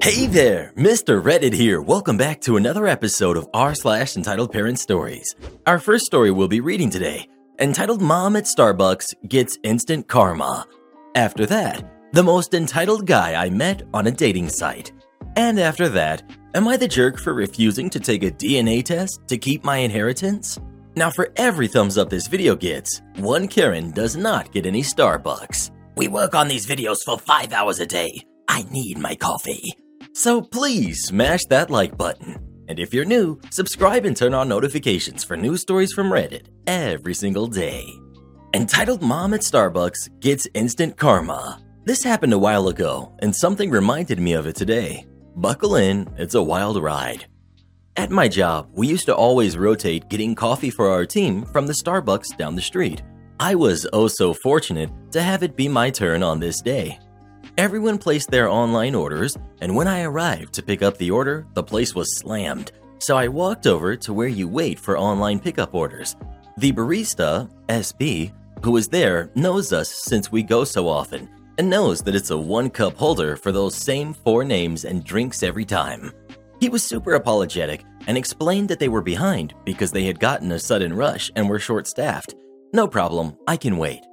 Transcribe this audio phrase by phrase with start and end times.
[0.00, 1.22] Hey there, Mr.
[1.22, 1.82] Redder here.
[1.82, 5.34] Welcome back to another episode of r slash entitled parent stories.
[5.66, 7.26] Our first story we'll be reading today,
[7.58, 10.68] entitled Mom at Starbucks Gets Instant Karma.
[11.16, 14.92] After that, the most entitled guy I met on a dating site.
[15.34, 16.22] And after that,
[16.54, 20.60] am I the jerk for refusing to take a DNA test to keep my inheritance?
[20.94, 25.72] Now, for every thumbs up this video gets, one Karen does not get any Starbucks.
[25.96, 28.22] We work on these videos for five hours a day.
[28.46, 29.76] I need my coffee.
[30.12, 32.38] So please smash that like button.
[32.68, 37.14] And if you're new, subscribe and turn on notifications for news stories from Reddit every
[37.14, 37.86] single day.
[38.54, 41.62] Entitled Mom at Starbucks Gets Instant Karma.
[41.84, 45.06] This happened a while ago, and something reminded me of it today.
[45.36, 47.26] Buckle in, it's a wild ride.
[47.96, 51.72] At my job, we used to always rotate getting coffee for our team from the
[51.72, 53.02] Starbucks down the street.
[53.40, 56.98] I was oh so fortunate to have it be my turn on this day.
[57.58, 61.62] Everyone placed their online orders, and when I arrived to pick up the order, the
[61.64, 62.70] place was slammed.
[63.00, 66.14] So I walked over to where you wait for online pickup orders.
[66.58, 68.30] The barista, SB,
[68.62, 72.38] who was there knows us since we go so often and knows that it's a
[72.38, 76.12] one cup holder for those same four names and drinks every time.
[76.60, 80.60] He was super apologetic and explained that they were behind because they had gotten a
[80.60, 82.36] sudden rush and were short staffed.
[82.72, 84.04] No problem, I can wait.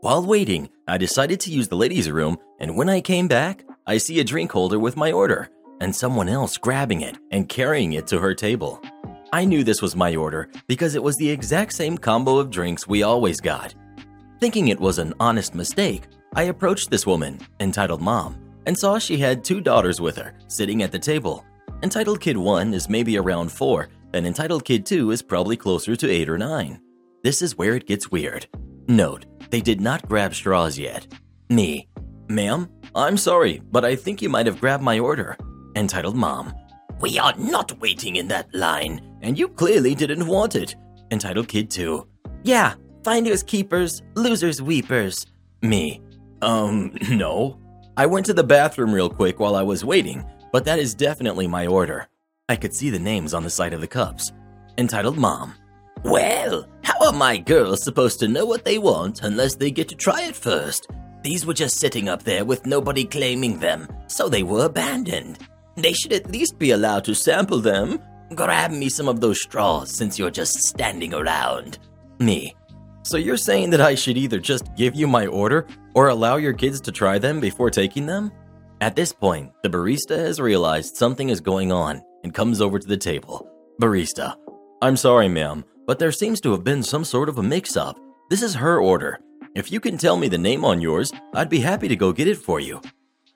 [0.00, 3.98] While waiting, I decided to use the ladies' room, and when I came back, I
[3.98, 5.50] see a drink holder with my order,
[5.80, 8.80] and someone else grabbing it and carrying it to her table.
[9.32, 12.86] I knew this was my order because it was the exact same combo of drinks
[12.86, 13.74] we always got.
[14.38, 19.18] Thinking it was an honest mistake, I approached this woman, entitled Mom, and saw she
[19.18, 21.44] had two daughters with her, sitting at the table.
[21.82, 26.08] Entitled Kid 1 is maybe around 4, and Entitled Kid 2 is probably closer to
[26.08, 26.80] 8 or 9.
[27.24, 28.46] This is where it gets weird.
[28.86, 31.06] Note, they did not grab straws yet.
[31.48, 31.88] Me.
[32.28, 35.36] Ma'am, I'm sorry, but I think you might have grabbed my order.
[35.76, 36.52] Entitled Mom.
[37.00, 40.74] We are not waiting in that line, and you clearly didn't want it.
[41.10, 42.06] Entitled Kid 2.
[42.42, 45.24] Yeah, finders keepers, losers weepers.
[45.62, 46.02] Me.
[46.42, 47.58] Um, no.
[47.96, 51.46] I went to the bathroom real quick while I was waiting, but that is definitely
[51.46, 52.08] my order.
[52.48, 54.32] I could see the names on the side of the cups.
[54.76, 55.54] Entitled Mom.
[56.04, 59.94] Well, how are my girls supposed to know what they want unless they get to
[59.94, 60.88] try it first?
[61.22, 65.38] These were just sitting up there with nobody claiming them, so they were abandoned.
[65.76, 68.00] They should at least be allowed to sample them.
[68.34, 71.78] Grab me some of those straws since you're just standing around.
[72.18, 72.54] Me.
[73.02, 76.52] So you're saying that I should either just give you my order or allow your
[76.52, 78.30] kids to try them before taking them?
[78.80, 82.86] At this point, the barista has realized something is going on and comes over to
[82.86, 83.50] the table.
[83.80, 84.36] Barista.
[84.82, 87.98] I'm sorry, ma'am, but there seems to have been some sort of a mix up.
[88.28, 89.20] This is her order.
[89.54, 92.28] If you can tell me the name on yours, I'd be happy to go get
[92.28, 92.82] it for you.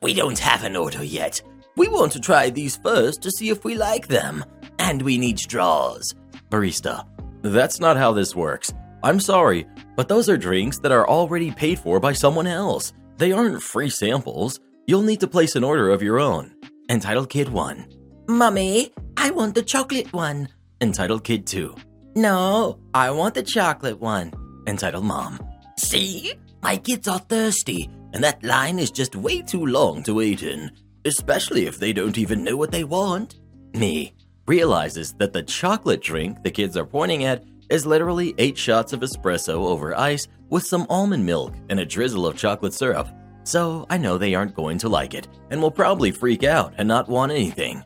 [0.02, 1.40] We don't have an order yet.
[1.78, 4.44] We want to try these first to see if we like them.
[4.78, 6.14] And we need straws.
[6.50, 7.06] Barista.
[7.40, 8.70] That's not how this works.
[9.02, 12.92] I'm sorry, but those are drinks that are already paid for by someone else.
[13.16, 14.60] They aren't free samples.
[14.86, 16.54] You'll need to place an order of your own.
[16.90, 17.86] Entitled Kid 1.
[18.28, 20.49] Mummy, I want the chocolate one.
[20.82, 21.75] Entitled Kid 2.
[22.14, 24.32] No, I want the chocolate one,
[24.67, 25.41] entitled Mom.
[25.79, 26.35] See?
[26.62, 30.70] My kids are thirsty, and that line is just way too long to wait in,
[31.05, 33.41] especially if they don't even know what they want.
[33.75, 34.14] Me
[34.47, 39.00] realizes that the chocolate drink the kids are pointing at is literally eight shots of
[39.00, 43.09] espresso over ice with some almond milk and a drizzle of chocolate syrup.
[43.44, 46.87] So I know they aren't going to like it and will probably freak out and
[46.87, 47.82] not want anything.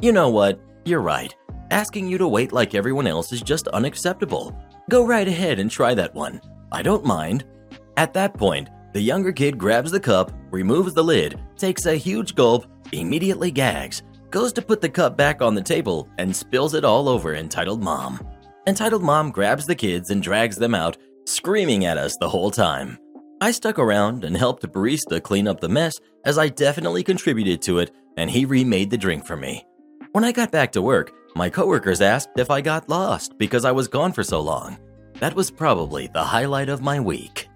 [0.00, 0.60] You know what?
[0.84, 1.34] You're right.
[1.70, 4.56] Asking you to wait like everyone else is just unacceptable.
[4.88, 6.40] Go right ahead and try that one.
[6.72, 7.44] I don't mind.
[7.96, 12.34] At that point, The younger kid grabs the cup, removes the lid, takes a huge
[12.34, 16.84] gulp, immediately gags, goes to put the cup back on the table, and spills it
[16.84, 18.26] all over Entitled Mom.
[18.66, 22.98] Entitled Mom grabs the kids and drags them out, screaming at us the whole time.
[23.40, 27.78] I stuck around and helped barista clean up the mess as I definitely contributed to
[27.78, 29.64] it and he remade the drink for me.
[30.12, 33.72] When I got back to work, my coworkers asked if I got lost because I
[33.72, 34.78] was gone for so long.
[35.20, 37.46] That was probably the highlight of my week.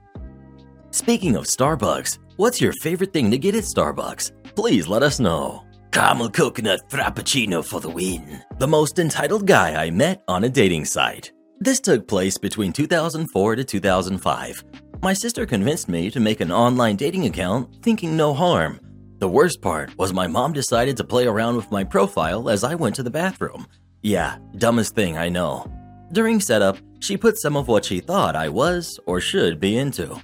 [0.91, 4.33] Speaking of Starbucks, what's your favorite thing to get at Starbucks?
[4.55, 5.65] Please let us know.
[5.93, 8.43] Caramel coconut frappuccino for the win.
[8.59, 11.33] The most entitled guy I met on a dating site.
[11.59, 14.65] This took place between 2004 to 2005.
[15.01, 18.79] My sister convinced me to make an online dating account, thinking no harm.
[19.23, 22.75] The worst part was my mom decided to play around with my profile as I
[22.75, 23.69] went to the bathroom.
[24.03, 25.71] Yeah, dumbest thing I know.
[26.11, 30.21] During setup, she put some of what she thought I was or should be into.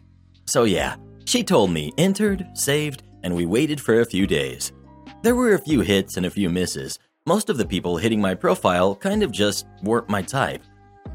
[0.47, 0.97] So yeah,
[1.27, 4.73] she told me entered, saved, and we waited for a few days.
[5.23, 6.99] There were a few hits and a few misses.
[7.25, 10.65] Most of the people hitting my profile kind of just weren't my type.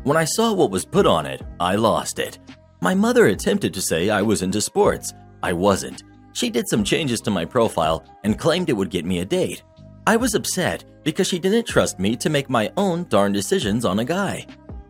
[0.03, 2.39] When I saw what was put on it, I lost it.
[2.79, 5.13] My mother attempted to say I was into sports.
[5.43, 6.03] I wasn't.
[6.33, 9.63] She did some changes to my profile and claimed it would get me a date.
[10.05, 13.99] I was upset because she didn't trust me to make my own darn decisions on
[13.99, 14.45] a guy.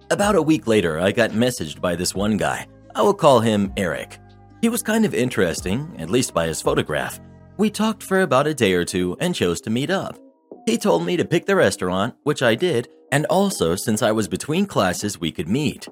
[0.10, 2.68] About a week later, I got messaged by this one guy.
[2.96, 4.20] I will call him Eric.
[4.62, 7.20] He was kind of interesting, at least by his photograph.
[7.58, 10.18] We talked for about a day or two and chose to meet up.
[10.66, 14.28] He told me to pick the restaurant, which I did, and also since I was
[14.28, 15.88] between classes, we could meet.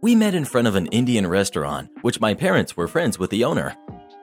[0.00, 3.44] We met in front of an Indian restaurant, which my parents were friends with the
[3.44, 3.74] owner.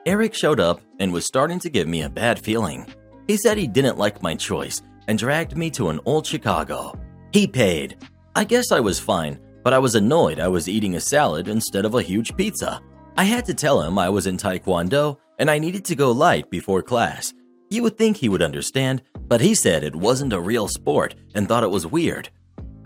[0.06, 2.88] Eric showed up and was starting to give me a bad feeling.
[3.27, 6.98] He said he didn't like my choice and dragged me to an old Chicago.
[7.31, 7.98] He paid.
[8.36, 11.86] I guess I was fine, but I was annoyed I was eating a salad instead
[11.86, 12.81] of a huge pizza.
[13.15, 16.50] I had to tell him I was in Taekwondo and I needed to go light
[16.50, 17.31] before class.
[17.69, 21.48] You would think he would understand, but he said it wasn't a real sport and
[21.48, 22.30] thought it was weird.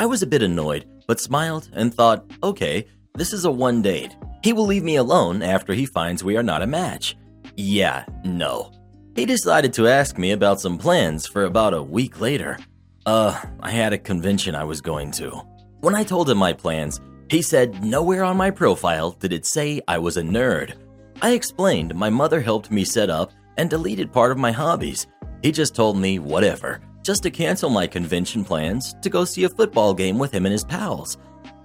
[0.02, 4.16] I was a bit annoyed, but smiled and thought, okay, this is a one date.
[4.46, 7.18] He will leave me alone after he finds we are not a match.
[7.58, 8.72] Yeah, no.
[9.16, 12.60] He decided to ask me about some plans for about a week later.
[13.08, 15.32] Uh, I had a convention I was going to.
[15.80, 19.82] When I told him my plans, he said nowhere on my profile did it say
[19.88, 20.76] I was a nerd.
[21.24, 25.08] I explained my mother helped me set up and deleted part of my hobbies.
[25.42, 29.50] He just told me whatever, just to cancel my convention plans to go see a
[29.50, 31.18] football game with him and his pals.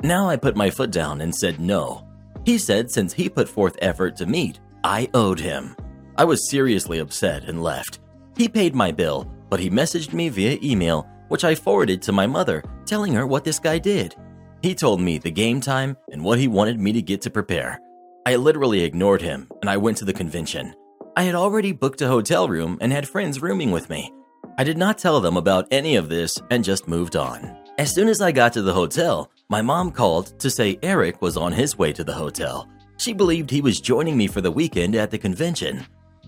[0.02, 2.06] Now I put my foot down and said no.
[2.44, 5.76] He said since he put forth effort to meet, I owed him.
[6.16, 8.00] I was seriously upset and left.
[8.36, 12.26] He paid my bill, but he messaged me via email, which I forwarded to my
[12.26, 14.16] mother, telling her what this guy did.
[14.62, 17.78] He told me the game time and what he wanted me to get to prepare.
[18.26, 20.74] I literally ignored him and I went to the convention.
[21.16, 24.12] I had already booked a hotel room and had friends rooming with me.
[24.58, 27.56] I did not tell them about any of this and just moved on.
[27.78, 31.36] As soon as I got to the hotel, my mom called to say Eric was
[31.36, 32.68] on his way to the hotel.
[32.98, 35.84] She believed he was joining me for the weekend at the convention.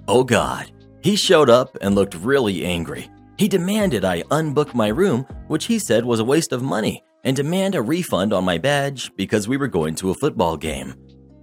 [0.09, 0.73] Oh god,
[1.03, 3.09] he showed up and looked really angry.
[3.39, 7.37] He demanded I unbook my room, which he said was a waste of money, and
[7.37, 10.95] demand a refund on my badge because we were going to a football game.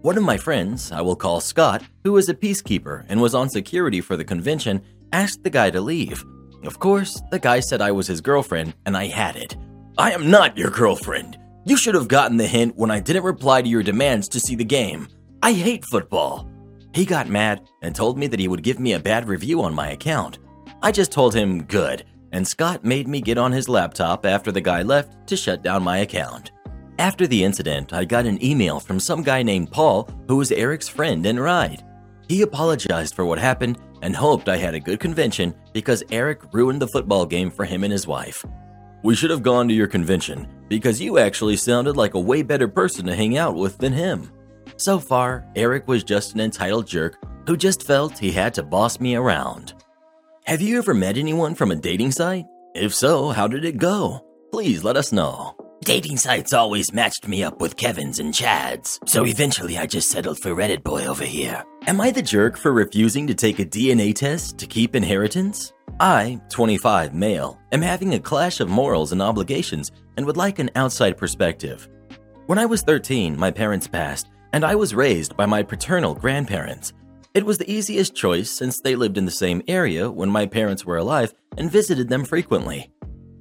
[0.01, 3.49] One of my friends, I will call Scott, who is a peacekeeper and was on
[3.49, 4.81] security for the convention,
[5.13, 6.25] asked the guy to leave.
[6.63, 9.55] Of course, the guy said I was his girlfriend, and I had it.
[9.97, 11.37] I am not your girlfriend.
[11.69, 14.55] You should have gotten the hint when I didn't reply to your demands to see
[14.55, 15.07] the game.
[15.43, 16.49] I hate football.
[16.95, 19.75] He got mad and told me that he would give me a bad review on
[19.75, 20.39] my account.
[20.81, 24.59] I just told him good, and Scott made me get on his laptop after the
[24.59, 26.49] guy left to shut down my account.
[26.97, 30.87] After the incident, I got an email from some guy named Paul who was Eric's
[30.87, 31.85] friend and ride.
[32.27, 36.81] He apologized for what happened and hoped I had a good convention because Eric ruined
[36.81, 38.43] the football game for him and his wife.
[39.03, 42.67] We should have gone to your convention because you actually sounded like a way better
[42.67, 44.31] person to hang out with than him.
[44.77, 48.99] So far, Eric was just an entitled jerk who just felt he had to boss
[48.99, 49.73] me around.
[50.45, 52.45] Have you ever met anyone from a dating site?
[52.75, 54.25] If so, how did it go?
[54.51, 55.55] Please let us know.
[55.85, 60.37] Dating sites always matched me up with Kevin's and Chad's, so eventually I just settled
[60.37, 61.63] for Reddit boy over here.
[61.87, 65.71] Am I the jerk for refusing to take a DNA test to keep inheritance?
[65.99, 70.69] I, 25 male, am having a clash of morals and obligations and would like an
[70.75, 71.87] outside perspective.
[72.47, 76.93] When I was 13, my parents passed, and I was raised by my paternal grandparents.
[77.33, 80.85] It was the easiest choice since they lived in the same area when my parents
[80.85, 82.91] were alive and visited them frequently.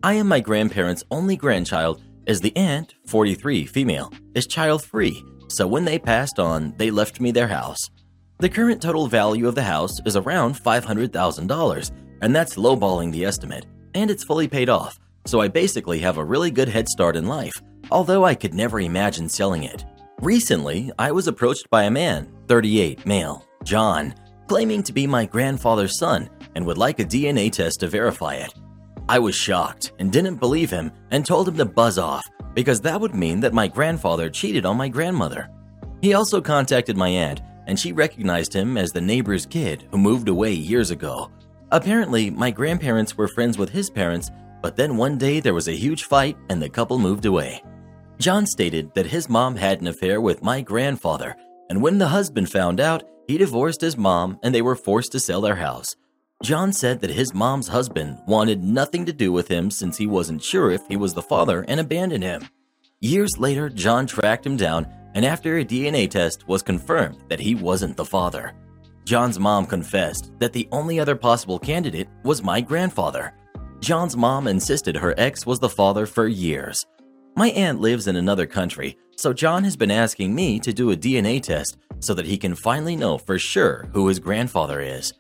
[0.03, 5.67] I am my grandparents' only grandchild, as the aunt, 43 female, is child free, so
[5.67, 7.89] when they passed on, they left me their house.
[8.39, 13.67] The current total value of the house is around $500,000, and that's lowballing the estimate,
[13.95, 17.27] and it's fully paid off, so I basically have a really good head start in
[17.27, 17.55] life,
[17.91, 19.85] although I could never imagine selling it.
[20.21, 24.15] Recently, I was approached by a man, 38, male, John,
[24.49, 28.53] claiming to be my grandfather's son and would like a DNA test to verify it.
[29.11, 33.01] I was shocked and didn't believe him and told him to buzz off because that
[33.01, 35.49] would mean that my grandfather cheated on my grandmother.
[36.03, 40.29] He also contacted my aunt and she recognized him as the neighbor's kid who moved
[40.29, 41.31] away years ago.
[41.71, 44.31] Apparently, my grandparents were friends with his parents,
[44.63, 47.63] but then one day there was a huge fight and the couple moved away.
[48.19, 51.37] John stated that his mom had an affair with my grandfather,
[51.71, 55.21] and when the husband found out, he divorced his mom and they were forced to
[55.21, 55.95] sell their house.
[56.45, 60.43] John said that his mom's husband wanted nothing to do with him since he wasn't
[60.43, 62.49] sure if he was the father and abandoned him.
[63.01, 67.57] Years later, John tracked him down and after a DNA test was confirmed that he
[67.57, 68.55] wasn't the father.
[69.05, 73.35] John's mom confessed that the only other possible candidate was my grandfather.
[73.81, 76.85] John's mom insisted her ex was the father for years.
[77.35, 80.97] My aunt lives in another country, so John has been asking me to do a
[80.97, 85.13] DNA test so that he can finally know for sure who his grandfather is.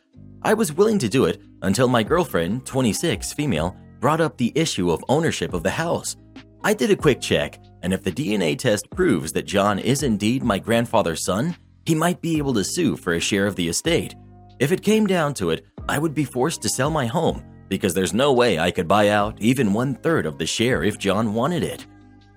[0.42, 4.90] I was willing to do it until my girlfriend, 26 female, brought up the issue
[4.90, 6.16] of ownership of the house.
[6.62, 10.44] I did a quick check, and if the DNA test proves that John is indeed
[10.44, 14.14] my grandfather's son, he might be able to sue for a share of the estate.
[14.60, 17.92] If it came down to it, I would be forced to sell my home because
[17.92, 21.34] there's no way I could buy out even one third of the share if John
[21.34, 21.86] wanted it.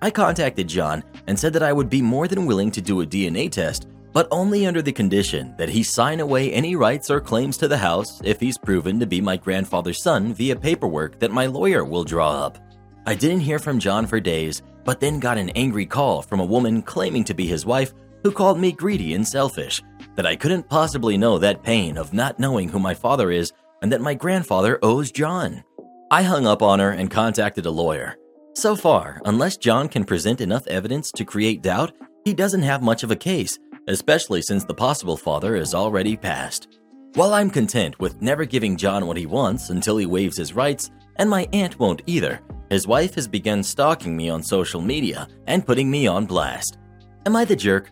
[0.00, 3.06] I contacted John and said that I would be more than willing to do a
[3.06, 7.56] DNA test, but only under the condition that he sign away any rights or claims
[7.56, 11.46] to the house if he's proven to be my grandfather's son via paperwork that my
[11.46, 12.58] lawyer will draw up.
[13.06, 16.44] I didn't hear from John for days, but then got an angry call from a
[16.44, 17.92] woman claiming to be his wife
[18.22, 19.82] who called me greedy and selfish,
[20.14, 23.90] that I couldn't possibly know that pain of not knowing who my father is and
[23.92, 25.64] that my grandfather owes John.
[26.10, 28.16] I hung up on her and contacted a lawyer.
[28.54, 31.92] So far, unless John can present enough evidence to create doubt,
[32.24, 36.78] he doesn't have much of a case, especially since the possible father is already passed.
[37.14, 40.90] While I'm content with never giving John what he wants until he waives his rights,
[41.16, 45.66] and my aunt won't either, his wife has begun stalking me on social media and
[45.66, 46.78] putting me on blast.
[47.26, 47.90] Am I the jerk?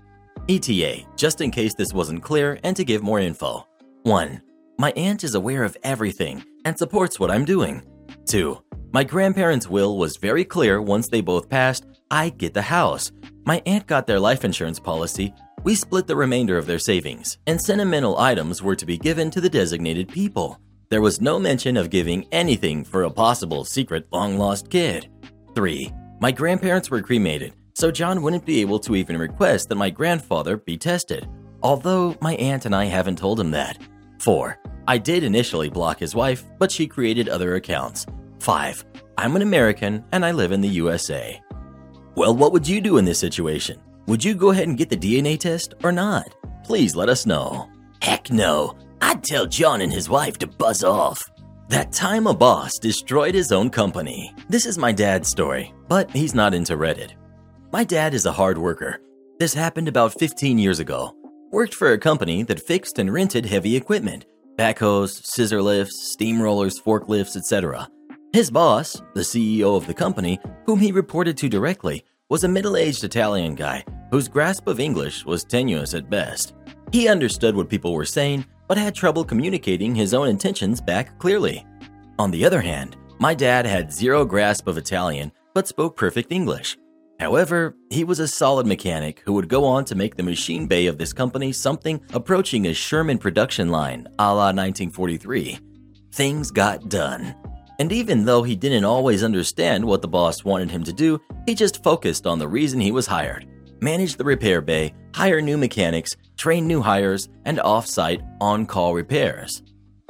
[0.49, 3.66] ETA, just in case this wasn't clear and to give more info.
[4.04, 4.40] 1.
[4.78, 7.82] My aunt is aware of everything and supports what I'm doing.
[8.26, 8.59] 2.
[8.92, 13.12] My grandparents' will was very clear once they both passed, I get the house.
[13.44, 17.61] My aunt got their life insurance policy, we split the remainder of their savings, and
[17.61, 20.59] sentimental items were to be given to the designated people.
[20.88, 25.09] There was no mention of giving anything for a possible secret long lost kid.
[25.55, 25.93] 3.
[26.21, 30.57] My grandparents were cremated, so John wouldn't be able to even request that my grandfather
[30.57, 31.29] be tested,
[31.62, 33.79] although my aunt and I haven't told him that.
[34.19, 34.59] 4.
[34.88, 38.07] I did initially block his wife, but she created other accounts.
[38.40, 38.85] 5.
[39.19, 41.40] I'm an American and I live in the USA.
[42.17, 43.81] Well, what would you do in this situation?
[44.07, 46.35] Would you go ahead and get the DNA test or not?
[46.64, 47.71] Please let us know.
[48.02, 48.76] Heck no.
[49.00, 51.30] I'd tell John and his wife to buzz off.
[51.69, 54.35] That time a boss destroyed his own company.
[54.49, 57.12] This is my dad's story, but he's not into Reddit.
[57.73, 59.00] My dad is a hard worker.
[59.38, 61.14] This happened about 15 years ago.
[61.52, 64.26] Worked for a company that fixed and rented heavy equipment
[64.59, 67.88] backhoes, scissor lifts, steamrollers, forklifts, etc.
[68.35, 72.76] His boss, the CEO of the company, whom he reported to directly, was a middle
[72.76, 76.54] aged Italian guy whose grasp of English was tenuous at best.
[76.92, 81.66] He understood what people were saying, but had trouble communicating his own intentions back clearly.
[82.18, 86.78] On the other hand, my dad had zero grasp of Italian but spoke perfect English.
[87.18, 90.87] However, he was a solid mechanic who would go on to make the machine bay
[90.87, 95.58] of this company something approaching a Sherman production line a la 1943.
[96.12, 97.34] Things got done.
[97.80, 101.54] And even though he didn't always understand what the boss wanted him to do, he
[101.54, 103.46] just focused on the reason he was hired
[103.82, 108.92] manage the repair bay, hire new mechanics, train new hires, and off site on call
[108.92, 109.62] repairs.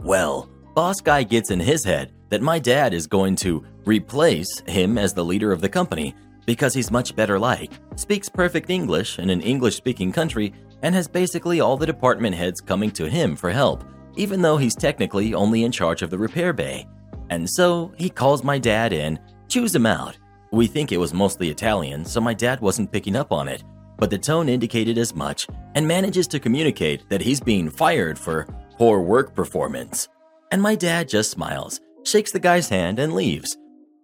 [0.03, 4.99] Well, Boss Guy gets in his head that my dad is going to replace him
[4.99, 9.31] as the leader of the company because he's much better liked, speaks perfect English in
[9.31, 13.51] an English speaking country, and has basically all the department heads coming to him for
[13.51, 13.85] help,
[14.17, 16.89] even though he's technically only in charge of the repair bay.
[17.31, 19.19] And so he calls my dad in,
[19.49, 20.19] chews him out,
[20.53, 23.63] we think it was mostly Italian, so my dad wasn't picking up on it,
[23.99, 25.47] but the tone indicated as much
[25.77, 30.09] and manages to communicate that he's being fired for poor work performance.
[30.51, 33.57] And my dad just smiles, shakes the guy's hand, and leaves.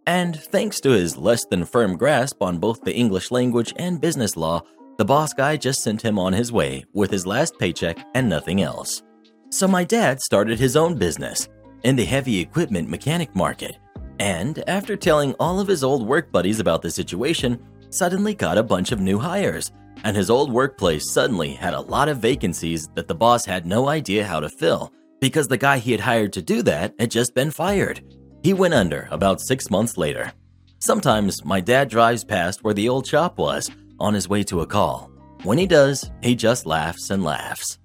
[0.06, 4.36] And thanks to his less than firm grasp on both the English language and business
[4.36, 4.62] law,
[4.98, 8.62] The boss guy just sent him on his way with his last paycheck and nothing
[8.62, 9.02] else.
[9.50, 11.48] So my dad started his own business
[11.86, 13.78] in the heavy equipment mechanic market.
[14.18, 18.62] And after telling all of his old work buddies about the situation, suddenly got a
[18.64, 19.70] bunch of new hires.
[20.02, 23.88] And his old workplace suddenly had a lot of vacancies that the boss had no
[23.88, 27.36] idea how to fill because the guy he had hired to do that had just
[27.36, 28.02] been fired.
[28.42, 30.32] He went under about six months later.
[30.80, 34.66] Sometimes my dad drives past where the old shop was on his way to a
[34.66, 35.08] call.
[35.44, 37.78] When he does, he just laughs and laughs.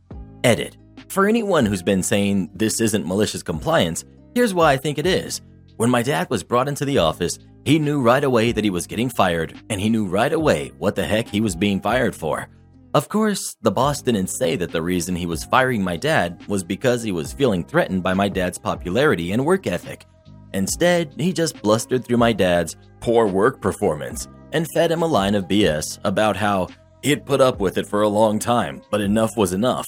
[0.43, 0.75] Edit.
[1.11, 5.41] For anyone who's been saying this isn't malicious compliance, here's why I think it is.
[5.75, 8.87] When my dad was brought into the office, he knew right away that he was
[8.87, 12.47] getting fired, and he knew right away what the heck he was being fired for.
[12.93, 16.63] Of course, the boss didn't say that the reason he was firing my dad was
[16.63, 20.05] because he was feeling threatened by my dad's popularity and work ethic.
[20.53, 25.35] Instead, he just blustered through my dad's poor work performance and fed him a line
[25.35, 26.69] of BS about how
[27.03, 29.85] he'd put up with it for a long time, but enough was enough.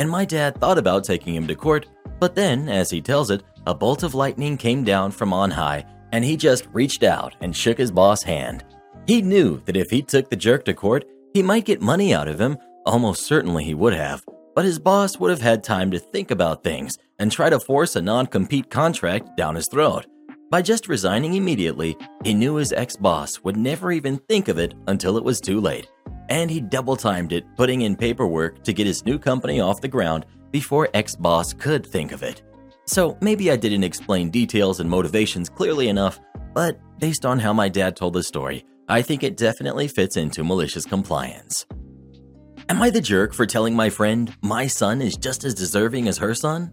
[0.00, 1.86] And my dad thought about taking him to court,
[2.20, 5.84] but then, as he tells it, a bolt of lightning came down from on high
[6.10, 8.64] and he just reached out and shook his boss' hand.
[9.06, 11.04] He knew that if he took the jerk to court,
[11.34, 15.18] he might get money out of him, almost certainly he would have, but his boss
[15.18, 18.70] would have had time to think about things and try to force a non compete
[18.70, 20.06] contract down his throat.
[20.50, 24.74] By just resigning immediately, he knew his ex boss would never even think of it
[24.88, 25.88] until it was too late.
[26.28, 29.86] And he double timed it, putting in paperwork to get his new company off the
[29.86, 32.42] ground before ex boss could think of it.
[32.84, 36.18] So maybe I didn't explain details and motivations clearly enough,
[36.52, 40.42] but based on how my dad told the story, I think it definitely fits into
[40.42, 41.64] malicious compliance.
[42.68, 46.18] Am I the jerk for telling my friend my son is just as deserving as
[46.18, 46.72] her son?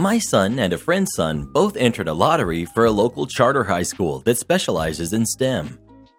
[0.00, 3.82] My son and a friend's son both entered a lottery for a local charter high
[3.82, 5.76] school that specializes in STEM.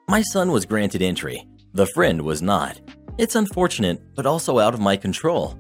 [0.10, 2.82] My son was granted entry, the friend was not.
[3.18, 5.58] It's unfortunate, but also out of my control.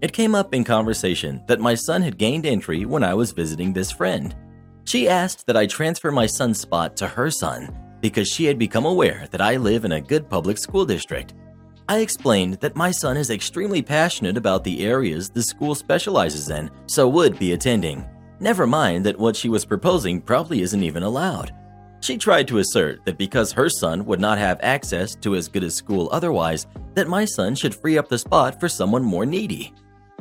[0.00, 3.74] It came up in conversation that my son had gained entry when I was visiting
[3.74, 4.34] this friend.
[4.84, 8.86] She asked that I transfer my son's spot to her son because she had become
[8.86, 11.34] aware that I live in a good public school district.
[11.90, 16.70] I explained that my son is extremely passionate about the areas the school specializes in,
[16.84, 18.06] so would be attending.
[18.40, 21.54] Never mind that what she was proposing probably isn't even allowed.
[22.00, 25.64] She tried to assert that because her son would not have access to as good
[25.64, 29.72] a school otherwise, that my son should free up the spot for someone more needy.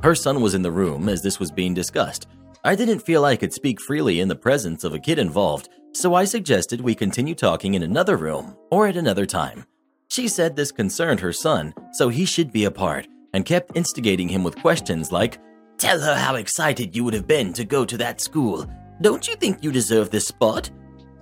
[0.01, 2.27] Her son was in the room as this was being discussed.
[2.63, 6.13] I didn't feel I could speak freely in the presence of a kid involved, so
[6.13, 9.65] I suggested we continue talking in another room or at another time.
[10.17, 14.27] She said this concerned her son, so he should be a part, and kept instigating
[14.27, 15.37] him with questions like,
[15.77, 18.65] Tell her how excited you would have been to go to that school.
[18.99, 20.71] Don't you think you deserve this spot?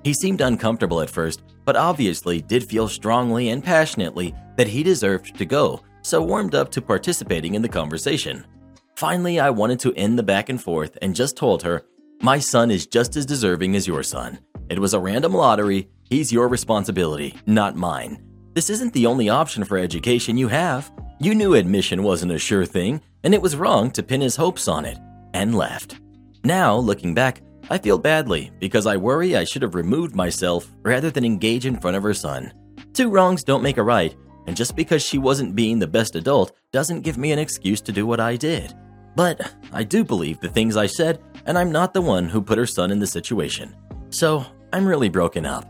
[0.05, 5.35] He seemed uncomfortable at first, but obviously did feel strongly and passionately that he deserved
[5.35, 8.47] to go, so warmed up to participating in the conversation.
[8.95, 11.83] Finally, I wanted to end the back and forth and just told her,
[12.21, 14.39] My son is just as deserving as your son.
[14.69, 15.89] It was a random lottery.
[16.09, 18.24] He's your responsibility, not mine.
[18.55, 20.89] This isn't the only option for education you have.
[21.19, 24.69] You knew admission wasn't a sure thing, and it was wrong to pin his hopes
[24.69, 24.97] on it,
[25.33, 25.99] and left.
[26.45, 31.11] Now, looking back, I feel badly because I worry I should have removed myself rather
[31.11, 32.53] than engage in front of her son.
[32.93, 34.15] Two wrongs don't make a right,
[34.47, 37.91] and just because she wasn't being the best adult doesn't give me an excuse to
[37.91, 38.73] do what I did.
[39.17, 42.57] But I do believe the things I said, and I'm not the one who put
[42.57, 43.75] her son in the situation.
[44.11, 45.65] So I'm really broken up.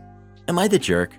[0.46, 1.16] Am I the jerk?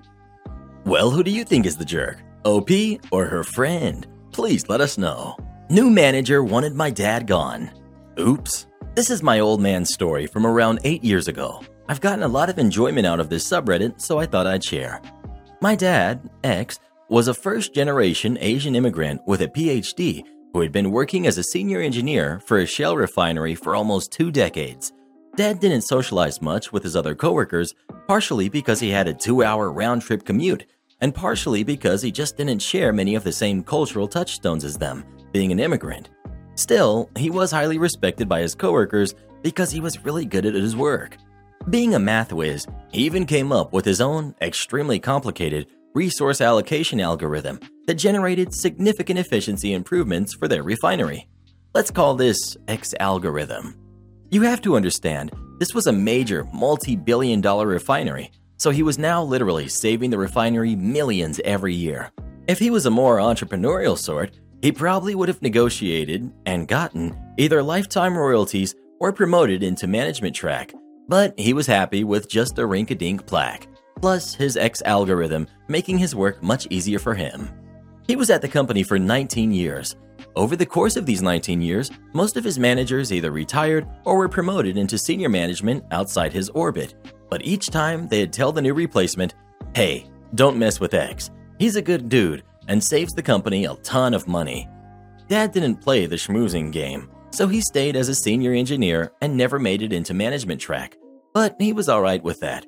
[0.88, 2.24] Well, who do you think is the jerk?
[2.46, 2.70] OP
[3.12, 4.08] or her friend?
[4.32, 5.36] Please let us know.
[5.70, 7.70] New manager wanted my dad gone.
[8.18, 8.68] Oops.
[8.96, 11.62] This is my old man's story from around 8 years ago.
[11.90, 15.02] I've gotten a lot of enjoyment out of this subreddit, so I thought I'd share.
[15.60, 20.24] My dad, X, was a first generation Asian immigrant with a PhD
[20.54, 24.32] who had been working as a senior engineer for a shell refinery for almost two
[24.32, 24.94] decades.
[25.36, 27.76] Dad didn't socialize much with his other coworkers,
[28.08, 30.66] partially because he had a two hour round trip commute,
[31.02, 35.04] and partially because he just didn't share many of the same cultural touchstones as them,
[35.32, 36.10] being an immigrant.
[36.56, 40.76] Still, he was highly respected by his coworkers because he was really good at his
[40.76, 41.18] work.
[41.70, 47.00] Being a math whiz, he even came up with his own extremely complicated resource allocation
[47.00, 51.28] algorithm that generated significant efficiency improvements for their refinery.
[51.74, 53.76] Let's call this X algorithm.
[54.30, 58.98] You have to understand, this was a major multi billion dollar refinery, so he was
[58.98, 62.12] now literally saving the refinery millions every year.
[62.48, 67.62] If he was a more entrepreneurial sort, he probably would have negotiated and gotten either
[67.62, 70.74] lifetime royalties or promoted into management track,
[71.08, 73.68] but he was happy with just a rink a dink plaque
[74.02, 77.50] plus his X algorithm making his work much easier for him.
[78.08, 79.96] He was at the company for 19 years.
[80.36, 84.30] Over the course of these 19 years, most of his managers either retired or were
[84.30, 86.96] promoted into senior management outside his orbit.
[87.30, 89.36] But each time they'd tell the new replacement,
[89.76, 91.32] hey, don't mess with X.
[91.60, 94.68] He's a good dude and saves the company a ton of money.
[95.28, 99.60] Dad didn't play the schmoozing game, so he stayed as a senior engineer and never
[99.60, 100.98] made it into management track.
[101.34, 102.66] But he was alright with that.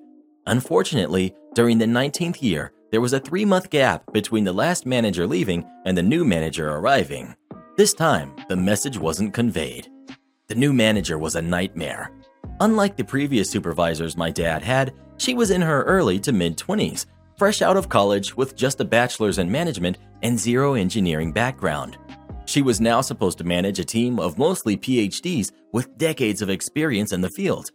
[0.47, 5.27] Unfortunately, during the 19th year, there was a three month gap between the last manager
[5.27, 7.35] leaving and the new manager arriving.
[7.77, 9.87] This time, the message wasn't conveyed.
[10.47, 12.11] The new manager was a nightmare.
[12.61, 17.05] Unlike the previous supervisors my dad had, she was in her early to mid 20s,
[17.37, 21.97] fresh out of college with just a bachelor's in management and zero engineering background.
[22.45, 27.13] She was now supposed to manage a team of mostly PhDs with decades of experience
[27.13, 27.69] in the field.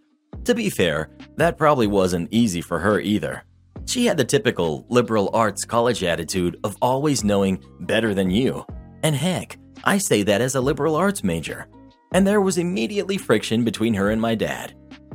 [0.44, 3.44] To be fair, that probably wasn't easy for her either.
[3.87, 8.66] She had the typical liberal arts college attitude of always knowing better than you.
[9.03, 11.68] And heck, I say that as a liberal arts major.
[12.14, 14.74] And there was immediately friction between her and my dad.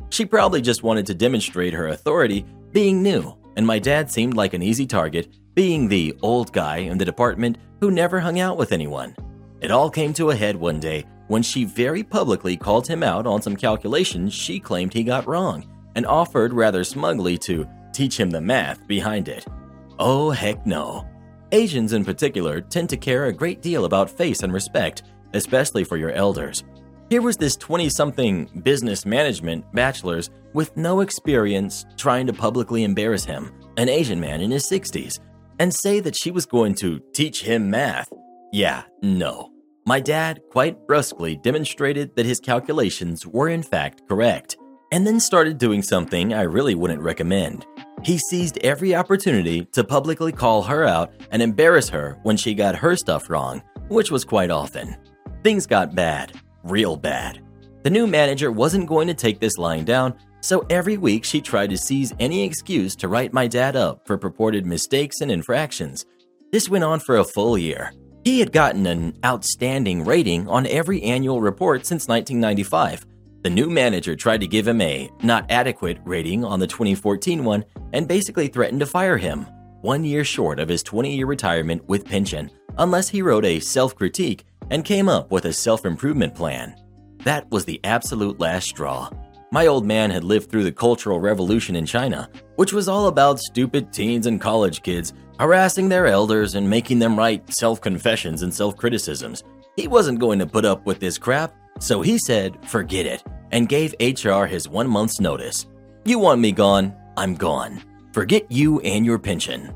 [0.10, 4.54] She probably just wanted to demonstrate her authority being new, and my dad seemed like
[4.54, 8.72] an easy target, being the old guy in the department who never hung out with
[8.72, 9.16] anyone.
[9.62, 13.26] It all came to a head one day when she very publicly called him out
[13.26, 18.30] on some calculations she claimed he got wrong and offered rather smugly to teach him
[18.30, 19.46] the math behind it.
[20.00, 21.08] Oh, heck no.
[21.52, 25.98] Asians in particular tend to care a great deal about face and respect, especially for
[25.98, 26.64] your elders.
[27.10, 33.26] Here was this 20 something business management bachelor's with no experience trying to publicly embarrass
[33.26, 35.20] him, an Asian man in his 60s,
[35.58, 38.14] and say that she was going to teach him math.
[38.54, 39.52] Yeah, no.
[39.88, 44.58] My dad quite brusquely demonstrated that his calculations were in fact correct,
[44.92, 47.66] and then started doing something I really wouldn't recommend.
[48.04, 52.76] He seized every opportunity to publicly call her out and embarrass her when she got
[52.76, 54.96] her stuff wrong, which was quite often.
[55.44, 57.42] Things got bad, real bad.
[57.84, 61.70] The new manager wasn't going to take this lying down, so every week she tried
[61.70, 66.06] to seize any excuse to write my dad up for purported mistakes and infractions.
[66.52, 67.92] This went on for a full year.
[68.24, 73.06] He had gotten an outstanding rating on every annual report since 1995,
[73.42, 77.64] the new manager tried to give him a not adequate rating on the 2014 one
[77.94, 79.46] and basically threatened to fire him,
[79.82, 83.96] one year short of his 20 year retirement with pension, unless he wrote a self
[83.96, 86.76] critique and came up with a self improvement plan.
[87.24, 89.10] That was the absolute last straw.
[89.52, 93.40] My old man had lived through the Cultural Revolution in China, which was all about
[93.40, 98.54] stupid teens and college kids harassing their elders and making them write self confessions and
[98.54, 99.44] self criticisms.
[99.76, 103.70] He wasn't going to put up with this crap, so he said, forget it, and
[103.70, 105.66] gave HR his one month's notice.
[106.06, 106.96] You want me gone?
[107.18, 107.82] I'm gone.
[108.14, 109.74] Forget you and your pension.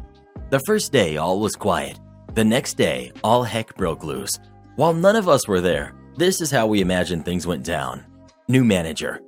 [0.50, 2.00] The first day, all was quiet.
[2.34, 4.32] The next day, all heck broke loose.
[4.76, 8.04] While none of us were there, this is how we imagine things went down.
[8.48, 9.22] New manager.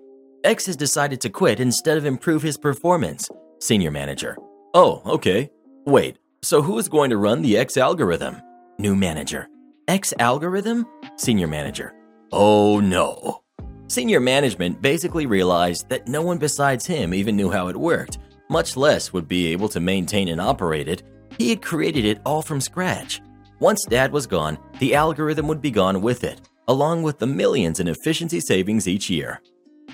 [0.44, 3.30] X has decided to quit instead of improve his performance.
[3.60, 4.38] Senior manager.
[4.74, 5.52] Oh, okay.
[5.86, 8.42] Wait, so who is going to run the X algorithm?
[8.80, 9.48] New manager.
[9.88, 10.88] X algorithm?
[11.16, 11.94] Senior manager.
[12.32, 13.44] Oh no.
[13.88, 18.18] Senior management basically realized that no one besides him even knew how it worked,
[18.50, 21.04] much less would be able to maintain and operate it.
[21.38, 23.22] He had created it all from scratch.
[23.66, 27.80] Once dad was gone, the algorithm would be gone with it, along with the millions
[27.80, 29.42] in efficiency savings each year.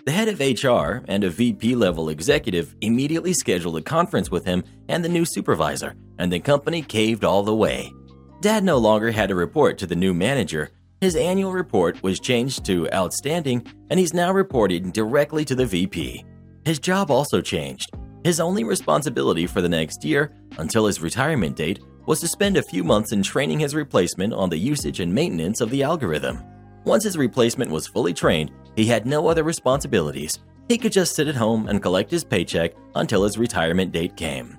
[0.06, 4.66] The head of HR and a VP level executive immediately scheduled a conference with him
[4.90, 7.94] and the new supervisor, and the company caved all the way.
[8.42, 12.66] Dad no longer had to report to the new manager, his annual report was changed
[12.66, 16.26] to outstanding, and he's now reporting directly to the VP.
[16.66, 17.90] His job also changed.
[18.26, 22.64] His only responsibility for the next year, until his retirement date, was to spend a
[22.64, 26.44] few months in training his replacement on the usage and maintenance of the algorithm.
[26.84, 30.40] Once his replacement was fully trained, he had no other responsibilities.
[30.68, 34.58] He could just sit at home and collect his paycheck until his retirement date came.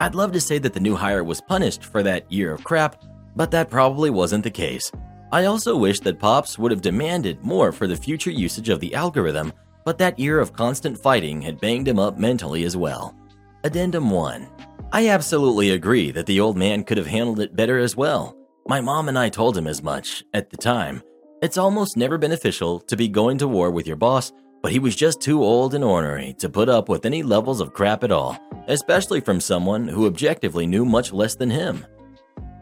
[0.00, 3.02] I'd love to say that the new hire was punished for that year of crap,
[3.36, 4.92] but that probably wasn't the case.
[5.32, 8.94] I also wish that Pops would have demanded more for the future usage of the
[8.94, 9.52] algorithm,
[9.84, 13.16] but that year of constant fighting had banged him up mentally as well.
[13.64, 14.46] Addendum 1.
[14.94, 18.36] I absolutely agree that the old man could have handled it better as well.
[18.68, 21.02] My mom and I told him as much at the time.
[21.42, 24.30] It's almost never beneficial to be going to war with your boss,
[24.62, 27.72] but he was just too old and ornery to put up with any levels of
[27.72, 31.84] crap at all, especially from someone who objectively knew much less than him.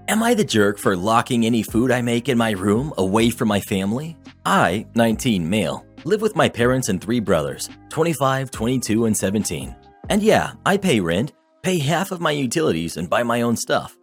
[0.09, 3.49] Am I the jerk for locking any food I make in my room away from
[3.49, 4.16] my family?
[4.47, 9.77] I, 19 male, live with my parents and three brothers, 25, 22, and 17.
[10.09, 13.96] And yeah, I pay rent, pay half of my utilities, and buy my own stuff.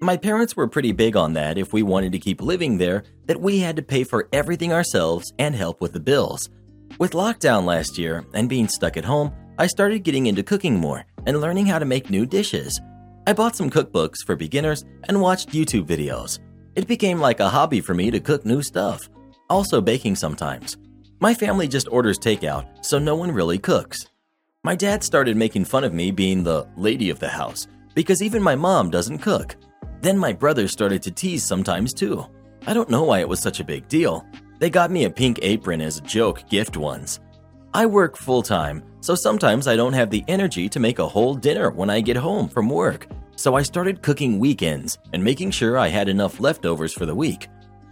[0.00, 3.40] My parents were pretty big on that if we wanted to keep living there, that
[3.40, 6.48] we had to pay for everything ourselves and help with the bills.
[6.98, 11.04] With lockdown last year and being stuck at home, I started getting into cooking more
[11.26, 12.80] and learning how to make new dishes.
[13.26, 16.40] I bought some cookbooks for beginners and watched YouTube videos.
[16.74, 19.08] It became like a hobby for me to cook new stuff.
[19.48, 20.76] Also, baking sometimes.
[21.20, 24.06] My family just orders takeout, so no one really cooks.
[24.64, 28.40] My dad started making fun of me being the lady of the house because even
[28.40, 29.56] my mom doesn't cook.
[30.02, 32.24] Then my brothers started to tease sometimes too.
[32.64, 34.24] I don't know why it was such a big deal.
[34.60, 37.18] They got me a pink apron as a joke gift once.
[37.74, 41.34] I work full time, so sometimes I don't have the energy to make a whole
[41.34, 43.08] dinner when I get home from work.
[43.34, 47.48] So I started cooking weekends and making sure I had enough leftovers for the week.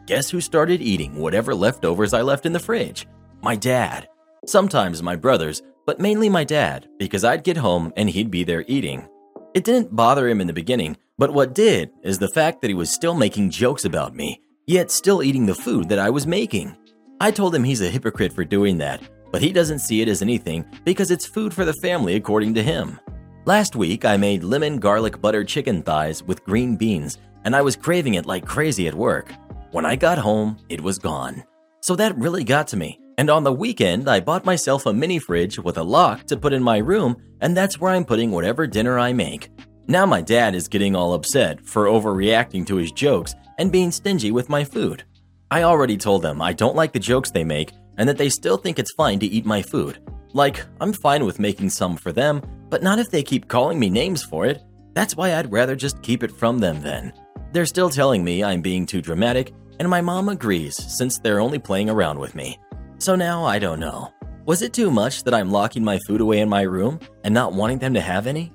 [0.06, 3.09] Guess who started eating whatever leftovers I left in the fridge?
[3.42, 4.06] My dad.
[4.46, 8.64] Sometimes my brothers, but mainly my dad, because I'd get home and he'd be there
[8.68, 9.09] eating.
[9.55, 12.74] It didn't bother him in the beginning, but what did is the fact that he
[12.74, 16.76] was still making jokes about me, yet still eating the food that I was making.
[17.20, 20.22] I told him he's a hypocrite for doing that, but he doesn't see it as
[20.22, 23.00] anything because it's food for the family according to him.
[23.44, 27.74] Last week, I made lemon garlic butter chicken thighs with green beans, and I was
[27.74, 29.33] craving it like crazy at work.
[29.72, 31.42] When I got home, it was gone.
[31.81, 33.00] So that really got to me.
[33.18, 36.53] And on the weekend, I bought myself a mini fridge with a lock to put
[36.53, 39.51] in my room, and that's where I'm putting whatever dinner I make.
[39.87, 44.31] Now my dad is getting all upset for overreacting to his jokes and being stingy
[44.31, 45.05] with my food.
[45.51, 48.57] I already told them I don't like the jokes they make and that they still
[48.57, 49.99] think it's fine to eat my food.
[50.33, 53.90] Like, I'm fine with making some for them, but not if they keep calling me
[53.90, 54.62] names for it.
[54.94, 57.12] That's why I'd rather just keep it from them then.
[57.53, 61.59] They're still telling me I'm being too dramatic, and my mom agrees since they're only
[61.59, 62.59] playing around with me.
[63.01, 64.13] So now I don't know.
[64.45, 67.55] Was it too much that I'm locking my food away in my room and not
[67.55, 68.53] wanting them to have any?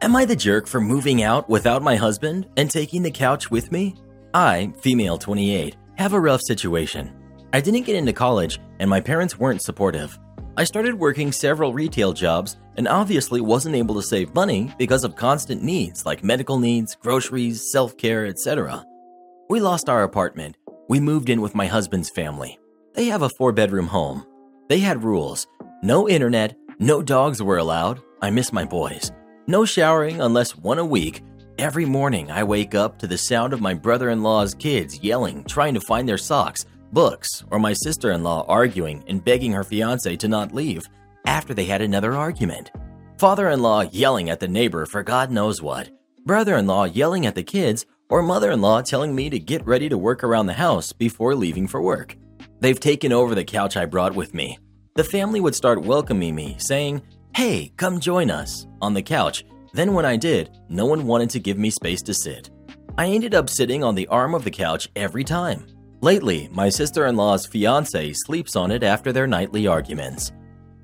[0.00, 3.70] Am I the jerk for moving out without my husband and taking the couch with
[3.70, 3.94] me?
[4.32, 7.12] I, female 28, have a rough situation.
[7.52, 10.18] I didn't get into college, and my parents weren't supportive.
[10.56, 15.14] I started working several retail jobs and obviously wasn't able to save money because of
[15.14, 18.82] constant needs like medical needs, groceries, self care, etc.
[19.50, 20.56] We lost our apartment.
[20.88, 22.58] We moved in with my husband's family.
[22.94, 24.26] They have a four bedroom home.
[24.68, 25.46] They had rules
[25.84, 28.00] no internet, no dogs were allowed.
[28.20, 29.10] I miss my boys.
[29.48, 31.22] No showering unless one a week.
[31.58, 35.42] Every morning I wake up to the sound of my brother in law's kids yelling,
[35.44, 39.64] trying to find their socks books, or my sister in law arguing and begging her
[39.64, 40.84] fiance to not leave
[41.26, 42.70] after they had another argument.
[43.18, 45.90] Father in law yelling at the neighbor for God knows what.
[46.24, 49.66] Brother in law yelling at the kids, or mother in law telling me to get
[49.66, 52.16] ready to work around the house before leaving for work.
[52.62, 54.56] They've taken over the couch I brought with me.
[54.94, 57.02] The family would start welcoming me, saying,
[57.34, 59.44] Hey, come join us, on the couch.
[59.72, 62.50] Then, when I did, no one wanted to give me space to sit.
[62.96, 65.66] I ended up sitting on the arm of the couch every time.
[66.02, 70.30] Lately, my sister in law's fiance sleeps on it after their nightly arguments.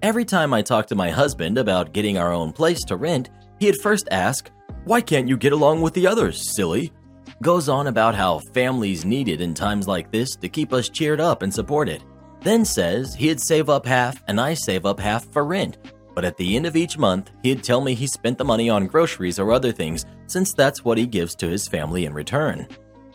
[0.03, 3.81] Every time I talk to my husband about getting our own place to rent, he'd
[3.81, 4.51] first ask,
[4.83, 6.91] Why can't you get along with the others, silly?
[7.40, 11.42] Goes on about how family's needed in times like this to keep us cheered up
[11.42, 12.03] and supported.
[12.40, 15.79] Then says he'd save up half and I save up half for rent.
[16.16, 18.88] But at the end of each month, he'd tell me he spent the money on
[18.88, 22.66] groceries or other things since that's what he gives to his family in return.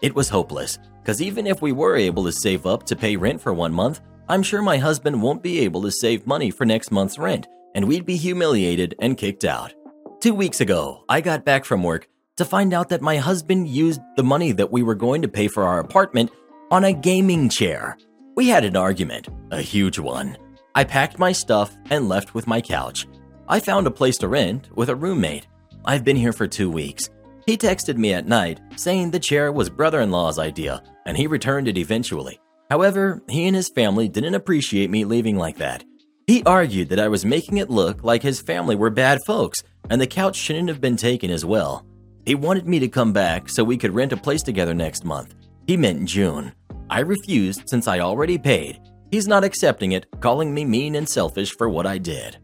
[0.01, 3.41] It was hopeless, because even if we were able to save up to pay rent
[3.41, 6.91] for one month, I'm sure my husband won't be able to save money for next
[6.91, 9.73] month's rent, and we'd be humiliated and kicked out.
[10.21, 12.07] Two weeks ago, I got back from work
[12.37, 15.47] to find out that my husband used the money that we were going to pay
[15.47, 16.31] for our apartment
[16.71, 17.97] on a gaming chair.
[18.35, 20.37] We had an argument, a huge one.
[20.73, 23.05] I packed my stuff and left with my couch.
[23.47, 25.45] I found a place to rent with a roommate.
[25.85, 27.09] I've been here for two weeks.
[27.45, 31.27] He texted me at night saying the chair was brother in law's idea and he
[31.27, 32.39] returned it eventually.
[32.71, 35.83] However, he and his family didn't appreciate me leaving like that.
[36.25, 40.01] He argued that I was making it look like his family were bad folks and
[40.01, 41.85] the couch shouldn't have been taken as well.
[42.25, 45.35] He wanted me to come back so we could rent a place together next month.
[45.67, 46.53] He meant June.
[46.89, 48.79] I refused since I already paid.
[49.11, 52.37] He's not accepting it, calling me mean and selfish for what I did.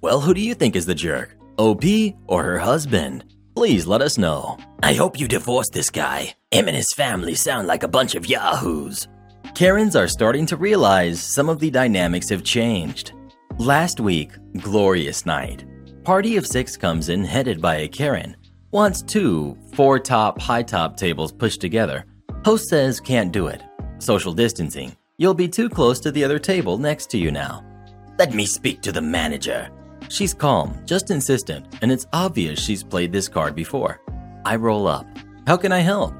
[0.00, 1.36] Well, who do you think is the jerk?
[1.58, 1.84] OP
[2.26, 3.24] or her husband?
[3.54, 4.58] Please let us know.
[4.82, 6.34] I hope you divorce this guy.
[6.50, 9.08] Him and his family sound like a bunch of yahoos.
[9.54, 13.12] Karens are starting to realize some of the dynamics have changed.
[13.58, 15.64] Last week, glorious night.
[16.04, 18.36] Party of six comes in headed by a Karen.
[18.76, 22.04] Wants two four top, high top tables pushed together.
[22.44, 23.62] Host says can't do it.
[24.00, 24.94] Social distancing.
[25.16, 27.64] You'll be too close to the other table next to you now.
[28.18, 29.70] Let me speak to the manager.
[30.10, 34.02] She's calm, just insistent, and it's obvious she's played this card before.
[34.44, 35.06] I roll up.
[35.46, 36.12] How can I help?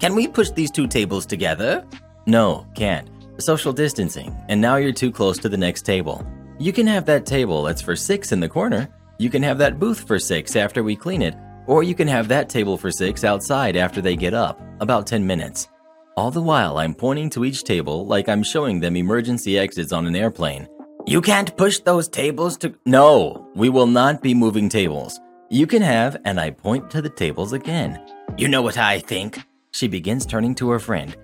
[0.00, 1.86] Can we push these two tables together?
[2.26, 3.08] No, can't.
[3.38, 6.26] Social distancing, and now you're too close to the next table.
[6.58, 8.88] You can have that table that's for six in the corner.
[9.20, 11.36] You can have that booth for six after we clean it,
[11.70, 15.24] or you can have that table for six outside after they get up, about 10
[15.24, 15.68] minutes.
[16.16, 20.04] All the while, I'm pointing to each table like I'm showing them emergency exits on
[20.08, 20.66] an airplane.
[21.06, 22.74] You can't push those tables to.
[22.86, 25.20] No, we will not be moving tables.
[25.48, 28.04] You can have, and I point to the tables again.
[28.36, 29.38] You know what I think?
[29.70, 31.16] She begins turning to her friend.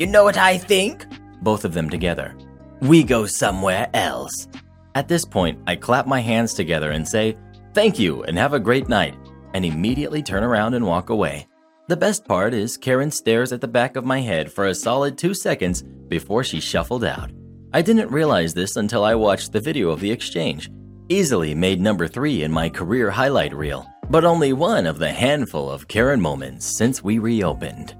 [0.00, 1.06] You know what I think?
[1.42, 2.36] Both of them together.
[2.80, 4.48] We go somewhere else.
[4.96, 7.36] At this point, I clap my hands together and say,
[7.72, 9.14] Thank you and have a great night,
[9.54, 11.46] and immediately turn around and walk away.
[11.88, 15.18] The best part is Karen stares at the back of my head for a solid
[15.18, 17.30] two seconds before she shuffled out.
[17.72, 20.70] I didn't realize this until I watched the video of the exchange.
[21.08, 25.70] Easily made number three in my career highlight reel, but only one of the handful
[25.70, 27.94] of Karen moments since we reopened.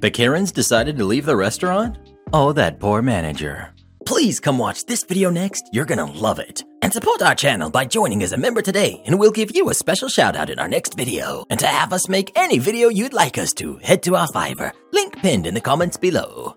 [0.00, 1.98] The Karens decided to leave the restaurant?
[2.32, 3.74] Oh, that poor manager.
[4.06, 6.64] Please come watch this video next, you're gonna love it.
[6.82, 9.74] And support our channel by joining as a member today, and we'll give you a
[9.74, 11.44] special shout out in our next video.
[11.50, 14.72] And to have us make any video you'd like us to, head to our Fiverr,
[14.90, 16.48] link pinned in the comments below.